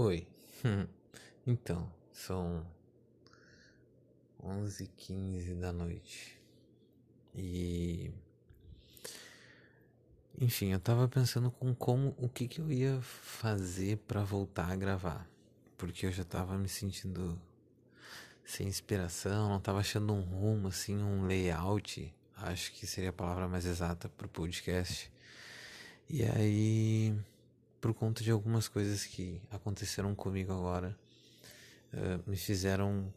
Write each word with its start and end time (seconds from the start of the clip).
Oi. 0.00 0.26
Então, 1.46 1.92
são 2.10 2.66
11h15 4.42 5.60
da 5.60 5.74
noite. 5.74 6.40
E. 7.34 8.10
Enfim, 10.40 10.72
eu 10.72 10.80
tava 10.80 11.06
pensando 11.06 11.50
com 11.50 11.74
como 11.74 12.14
o 12.16 12.30
que, 12.30 12.48
que 12.48 12.62
eu 12.62 12.72
ia 12.72 12.98
fazer 13.02 13.98
para 14.08 14.22
voltar 14.22 14.70
a 14.70 14.76
gravar. 14.76 15.28
Porque 15.76 16.06
eu 16.06 16.12
já 16.12 16.24
tava 16.24 16.56
me 16.56 16.68
sentindo 16.68 17.38
sem 18.42 18.68
inspiração, 18.68 19.50
não 19.50 19.60
tava 19.60 19.80
achando 19.80 20.14
um 20.14 20.22
rumo, 20.22 20.68
assim, 20.68 20.96
um 20.96 21.26
layout. 21.26 22.14
Acho 22.36 22.72
que 22.72 22.86
seria 22.86 23.10
a 23.10 23.12
palavra 23.12 23.46
mais 23.46 23.66
exata 23.66 24.08
pro 24.08 24.28
podcast. 24.28 25.12
E 26.08 26.24
aí 26.24 27.14
por 27.80 27.94
conta 27.94 28.22
de 28.22 28.30
algumas 28.30 28.68
coisas 28.68 29.04
que 29.06 29.40
aconteceram 29.50 30.14
comigo 30.14 30.52
agora, 30.52 30.96
uh, 31.94 32.30
me 32.30 32.36
fizeram 32.36 33.12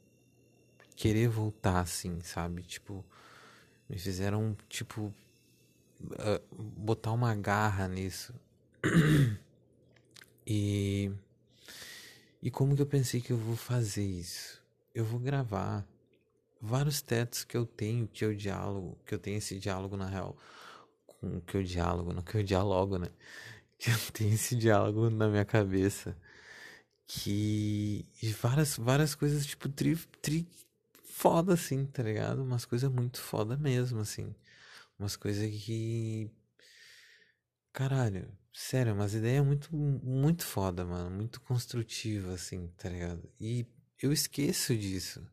querer 0.95 1.27
voltar 1.27 1.80
assim, 1.81 2.20
sabe? 2.21 2.63
Tipo, 2.63 3.04
me 3.90 3.98
fizeram, 3.98 4.55
tipo, 4.70 5.13
uh, 6.02 6.55
botar 6.77 7.12
uma 7.12 7.35
garra 7.35 7.88
nisso. 7.88 8.34
e. 10.48 11.12
E 12.41 12.52
como 12.52 12.76
que 12.76 12.82
eu 12.82 12.85
pensei 12.85 13.21
que 13.21 13.32
eu 13.32 13.38
vou 13.38 13.55
fazer 13.55 14.04
isso? 14.04 14.62
Eu 14.93 15.05
vou 15.05 15.18
gravar 15.18 15.88
vários 16.59 17.02
tetos 17.02 17.45
que 17.45 17.55
eu 17.55 17.66
tenho, 17.66 18.05
que 18.05 18.23
eu 18.26 18.35
diálogo, 18.35 18.98
que 19.05 19.16
eu 19.16 19.20
tenho 19.20 19.38
esse 19.38 19.57
diálogo 19.57 19.95
na 19.95 20.07
real, 20.07 20.38
com 21.07 21.40
que 21.40 21.55
eu 21.55 21.63
diálogo, 21.63 22.13
não 22.13 22.21
que 22.21 22.35
eu 22.35 22.43
dialogo, 22.43 22.98
né? 22.98 23.07
que 23.77 23.90
eu 23.91 23.98
tenho 24.13 24.34
esse 24.34 24.55
diálogo 24.55 25.09
na 25.09 25.27
minha 25.27 25.45
cabeça 25.45 26.18
que 27.08 28.05
várias 28.41 28.77
várias 28.77 29.16
coisas 29.16 29.46
tipo 29.46 29.70
tri, 29.70 29.96
tri 30.21 30.48
foda 31.05 31.54
assim, 31.54 31.85
tá 31.85 32.04
ligado? 32.04 32.44
Umas 32.44 32.66
coisas 32.66 32.91
muito 32.91 33.21
foda 33.21 33.57
mesmo 33.57 33.99
assim. 34.01 34.34
Umas 34.99 35.16
coisas 35.16 35.49
que 35.49 36.32
caralho, 37.71 38.32
sério, 38.54 38.94
umas 38.94 39.13
ideias 39.13 39.46
muito 39.46 39.76
muito 39.76 40.44
foda, 40.46 40.85
mano, 40.85 41.10
muito 41.12 41.41
construtiva 41.41 42.34
assim, 42.34 42.68
tá 42.77 42.90
ligado? 42.90 43.29
E 43.40 43.66
eu 44.01 44.12
esqueço 44.13 44.76
disso. 44.77 45.26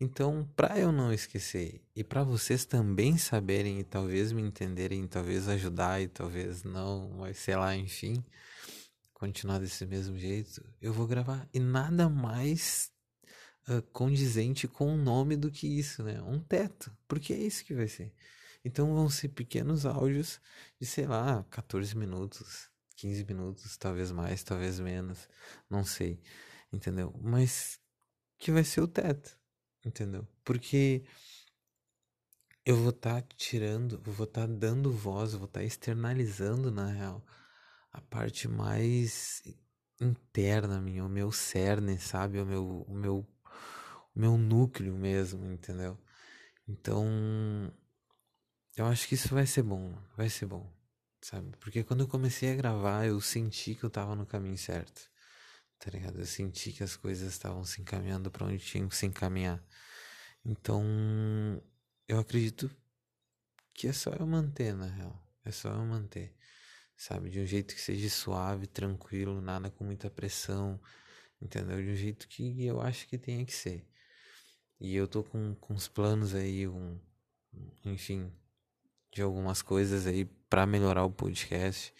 Então, 0.00 0.48
para 0.56 0.78
eu 0.78 0.90
não 0.90 1.12
esquecer 1.12 1.80
e 1.94 2.02
para 2.02 2.24
vocês 2.24 2.64
também 2.64 3.16
saberem 3.16 3.78
e 3.78 3.84
talvez 3.84 4.32
me 4.32 4.42
entenderem, 4.42 5.06
talvez 5.06 5.48
ajudar 5.48 6.02
e 6.02 6.08
talvez 6.08 6.64
não, 6.64 7.10
mas 7.10 7.38
sei 7.38 7.54
lá, 7.56 7.76
enfim, 7.76 8.24
continuar 9.12 9.60
desse 9.60 9.86
mesmo 9.86 10.18
jeito, 10.18 10.64
eu 10.82 10.92
vou 10.92 11.06
gravar 11.06 11.48
e 11.54 11.60
nada 11.60 12.08
mais 12.08 12.92
uh, 13.68 13.82
condizente 13.92 14.66
com 14.66 14.92
o 14.92 14.96
nome 14.96 15.36
do 15.36 15.50
que 15.50 15.66
isso, 15.66 16.02
né? 16.02 16.20
Um 16.22 16.40
teto, 16.40 16.94
porque 17.06 17.32
é 17.32 17.38
isso 17.38 17.64
que 17.64 17.74
vai 17.74 17.86
ser. 17.86 18.12
Então 18.64 18.92
vão 18.94 19.08
ser 19.08 19.28
pequenos 19.28 19.86
áudios 19.86 20.40
de, 20.80 20.86
sei 20.86 21.06
lá, 21.06 21.44
14 21.50 21.96
minutos, 21.96 22.68
15 22.96 23.24
minutos, 23.24 23.76
talvez 23.76 24.10
mais, 24.10 24.42
talvez 24.42 24.80
menos, 24.80 25.28
não 25.70 25.84
sei, 25.84 26.20
entendeu? 26.72 27.14
Mas 27.22 27.78
que 28.38 28.50
vai 28.50 28.64
ser 28.64 28.80
o 28.80 28.88
teto 28.88 29.38
entendeu? 29.84 30.26
Porque 30.44 31.04
eu 32.64 32.76
vou 32.76 32.90
estar 32.90 33.22
tá 33.22 33.28
tirando, 33.36 34.00
vou 34.02 34.24
estar 34.24 34.46
tá 34.48 34.52
dando 34.52 34.90
voz, 34.90 35.34
vou 35.34 35.46
estar 35.46 35.60
tá 35.60 35.66
externalizando 35.66 36.70
na 36.70 36.86
real 36.86 37.24
a 37.92 38.00
parte 38.00 38.48
mais 38.48 39.42
interna 40.00 40.80
minha, 40.80 41.04
o 41.04 41.08
meu 41.08 41.30
cerne, 41.30 41.98
sabe? 41.98 42.40
O 42.40 42.46
meu, 42.46 42.84
o 42.88 42.94
meu, 42.94 43.26
o 44.14 44.18
meu 44.18 44.38
núcleo 44.38 44.94
mesmo, 44.94 45.46
entendeu? 45.52 45.98
Então, 46.66 47.06
eu 48.76 48.86
acho 48.86 49.06
que 49.06 49.14
isso 49.14 49.34
vai 49.34 49.46
ser 49.46 49.62
bom, 49.62 49.94
vai 50.16 50.28
ser 50.28 50.46
bom, 50.46 50.72
sabe? 51.20 51.56
Porque 51.58 51.84
quando 51.84 52.00
eu 52.00 52.08
comecei 52.08 52.52
a 52.52 52.56
gravar, 52.56 53.06
eu 53.06 53.20
senti 53.20 53.74
que 53.74 53.84
eu 53.84 53.90
tava 53.90 54.16
no 54.16 54.26
caminho 54.26 54.58
certo 54.58 55.13
tá 55.84 55.90
ligado? 55.90 56.18
Eu 56.18 56.24
senti 56.24 56.72
que 56.72 56.82
as 56.82 56.96
coisas 56.96 57.30
estavam 57.30 57.62
se 57.62 57.82
encaminhando 57.82 58.30
para 58.30 58.46
onde 58.46 58.58
tinham 58.58 58.88
que 58.88 58.96
se 58.96 59.04
encaminhar. 59.04 59.62
Então, 60.42 60.82
eu 62.08 62.18
acredito 62.18 62.74
que 63.74 63.86
é 63.86 63.92
só 63.92 64.10
eu 64.12 64.26
manter, 64.26 64.74
na 64.74 64.86
real. 64.86 65.22
É 65.44 65.50
só 65.50 65.68
eu 65.68 65.84
manter, 65.84 66.34
sabe? 66.96 67.28
De 67.28 67.38
um 67.38 67.44
jeito 67.44 67.74
que 67.74 67.80
seja 67.82 68.08
suave, 68.08 68.66
tranquilo, 68.66 69.42
nada 69.42 69.70
com 69.70 69.84
muita 69.84 70.08
pressão, 70.08 70.80
entendeu? 71.38 71.76
De 71.76 71.90
um 71.90 71.96
jeito 71.96 72.26
que 72.28 72.64
eu 72.64 72.80
acho 72.80 73.06
que 73.06 73.18
tenha 73.18 73.44
que 73.44 73.52
ser. 73.52 73.86
E 74.80 74.96
eu 74.96 75.06
tô 75.06 75.22
com, 75.22 75.54
com 75.56 75.74
uns 75.74 75.86
planos 75.86 76.34
aí, 76.34 76.66
um, 76.66 76.98
enfim, 77.84 78.32
de 79.12 79.20
algumas 79.20 79.60
coisas 79.60 80.06
aí 80.06 80.24
para 80.48 80.64
melhorar 80.64 81.04
o 81.04 81.10
podcast, 81.10 81.92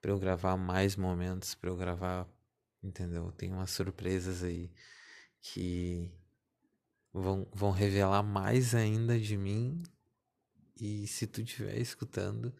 para 0.00 0.10
eu 0.10 0.18
gravar 0.18 0.56
mais 0.56 0.96
momentos, 0.96 1.54
para 1.54 1.70
eu 1.70 1.76
gravar 1.76 2.28
entendeu? 2.82 3.32
Tem 3.32 3.52
umas 3.52 3.70
surpresas 3.70 4.42
aí 4.42 4.70
que 5.40 6.10
vão, 7.12 7.48
vão 7.52 7.70
revelar 7.70 8.22
mais 8.22 8.74
ainda 8.74 9.18
de 9.18 9.36
mim. 9.36 9.82
E 10.80 11.06
se 11.06 11.26
tu 11.26 11.42
estiver 11.42 11.76
escutando, 11.78 12.54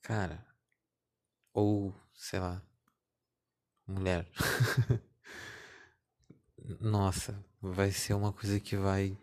cara, 0.00 0.46
ou 1.52 1.94
sei 2.14 2.38
lá, 2.38 2.62
mulher, 3.86 4.30
nossa, 6.80 7.44
vai 7.60 7.90
ser 7.90 8.14
uma 8.14 8.32
coisa 8.32 8.60
que 8.60 8.76
vai, 8.76 9.18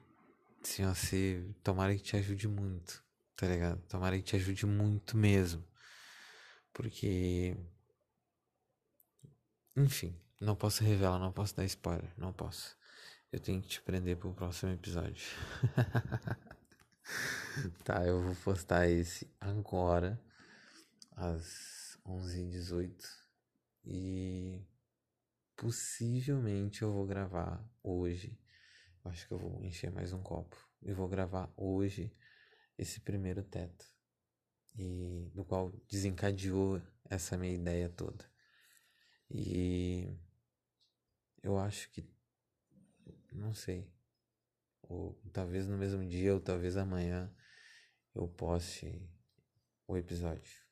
assim, 0.62 0.86
ó, 0.86 0.94
ser, 0.94 1.53
tomara 1.63 1.96
que 1.96 2.03
te 2.03 2.18
ajude 2.18 2.47
muito, 2.47 3.03
tá 3.36 3.47
ligado? 3.47 3.81
Tomara 3.88 4.18
que 4.18 4.24
te 4.24 4.36
ajude 4.36 4.66
muito 4.66 5.16
mesmo, 5.16 5.66
porque 6.74 7.56
enfim, 9.75 10.16
não 10.39 10.56
posso 10.56 10.84
revelar, 10.84 11.19
não 11.19 11.31
posso 11.31 11.56
dar 11.56 11.66
spoiler, 11.66 12.11
não 12.17 12.31
posso. 12.31 12.78
Eu 13.31 13.39
tenho 13.39 13.61
que 13.61 13.67
te 13.67 13.81
prender 13.81 14.17
pro 14.17 14.34
próximo 14.34 14.72
episódio. 14.72 15.25
tá, 17.83 18.06
eu 18.06 18.22
vou 18.22 18.35
postar 18.35 18.88
esse 18.88 19.28
agora, 19.41 20.22
às 21.13 21.97
11h18. 22.06 22.94
E 23.85 24.62
possivelmente 25.56 26.83
eu 26.83 26.91
vou 26.91 27.07
gravar 27.07 27.67
hoje. 27.81 28.38
Acho 29.06 29.28
que 29.28 29.33
eu 29.33 29.39
vou 29.39 29.63
encher 29.63 29.91
mais 29.91 30.13
um 30.13 30.22
copo. 30.22 30.56
E 30.81 30.94
vou 30.94 31.07
gravar 31.07 31.51
hoje 31.57 32.16
esse 32.78 33.00
primeiro 33.00 33.44
teto. 33.44 33.85
E 34.75 35.31
do 35.33 35.44
qual 35.44 35.72
desencadeou 35.89 36.81
essa 37.09 37.38
minha 37.38 37.53
ideia 37.53 37.89
toda. 37.89 38.32
E 39.29 40.16
eu 41.41 41.57
acho 41.57 41.89
que 41.91 42.06
não 43.31 43.53
sei. 43.53 43.91
Ou 44.84 45.19
talvez 45.31 45.67
no 45.67 45.78
mesmo 45.78 46.06
dia 46.07 46.34
ou 46.34 46.39
talvez 46.39 46.78
amanhã 46.78 47.33
eu 48.13 48.28
poste 48.28 49.01
o 49.88 49.97
episódio. 49.97 50.63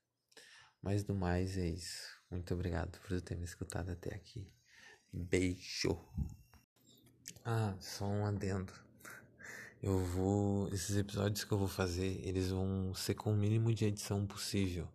Mas 0.82 1.04
do 1.04 1.14
mais 1.14 1.58
é 1.58 1.68
isso. 1.68 2.20
Muito 2.30 2.54
obrigado 2.54 3.00
por 3.00 3.22
ter 3.22 3.36
me 3.36 3.46
escutado 3.46 3.92
até 3.92 4.14
aqui. 4.16 4.52
Beijo. 5.12 6.00
Ah, 7.44 7.76
só 7.80 8.06
um 8.06 8.26
adendo. 8.26 8.74
Eu 9.82 9.98
vou. 9.98 10.68
Esses 10.70 10.96
episódios 10.96 11.44
que 11.44 11.52
eu 11.52 11.58
vou 11.58 11.68
fazer, 11.68 12.26
eles 12.26 12.50
vão 12.50 12.94
ser 12.94 13.16
com 13.16 13.34
o 13.34 13.36
mínimo 13.36 13.74
de 13.74 13.86
edição 13.86 14.26
possível. 14.26 14.88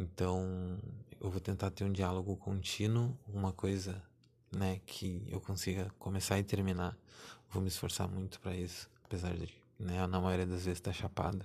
Então, 0.00 0.78
eu 1.20 1.28
vou 1.28 1.40
tentar 1.40 1.72
ter 1.72 1.82
um 1.82 1.90
diálogo 1.90 2.36
contínuo, 2.36 3.18
uma 3.26 3.52
coisa, 3.52 4.00
né, 4.52 4.80
que 4.86 5.26
eu 5.26 5.40
consiga 5.40 5.90
começar 5.98 6.38
e 6.38 6.44
terminar. 6.44 6.96
Vou 7.50 7.60
me 7.60 7.66
esforçar 7.66 8.08
muito 8.08 8.38
para 8.38 8.54
isso, 8.54 8.88
apesar 9.02 9.34
de, 9.36 9.52
né, 9.76 10.06
na 10.06 10.20
maioria 10.20 10.46
das 10.46 10.66
vezes 10.66 10.80
tá 10.80 10.92
chapada. 10.92 11.44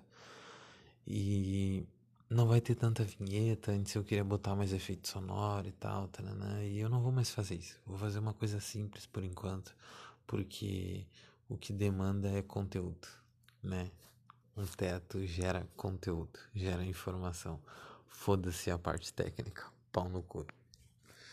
E 1.07 1.83
não 2.29 2.47
vai 2.47 2.61
ter 2.61 2.75
tanta 2.75 3.03
vinheta, 3.03 3.71
antes 3.71 3.95
eu 3.95 4.03
queria 4.03 4.23
botar 4.23 4.55
mais 4.55 4.71
efeito 4.71 5.07
sonoro 5.07 5.67
e 5.67 5.71
tal, 5.71 6.07
taranã, 6.09 6.63
e 6.63 6.77
eu 6.77 6.89
não 6.89 7.01
vou 7.01 7.11
mais 7.11 7.31
fazer 7.31 7.55
isso. 7.55 7.79
Vou 7.87 7.97
fazer 7.97 8.19
uma 8.19 8.35
coisa 8.35 8.59
simples 8.59 9.07
por 9.07 9.23
enquanto, 9.23 9.75
porque 10.27 11.07
o 11.49 11.57
que 11.57 11.73
demanda 11.73 12.29
é 12.29 12.43
conteúdo, 12.43 13.07
né? 13.63 13.89
Um 14.55 14.67
teto 14.67 15.25
gera 15.25 15.67
conteúdo, 15.75 16.37
gera 16.53 16.85
informação. 16.85 17.59
Foda-se 18.13 18.71
a 18.71 18.77
parte 18.77 19.11
técnica. 19.11 19.71
Pau 19.91 20.07
no 20.07 20.21
cu. 20.21 20.45